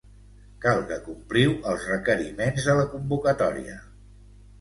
[0.61, 3.77] Cal que compliu els requeriments de la convocatòria.